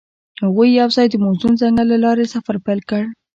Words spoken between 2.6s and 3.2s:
پیل کړ.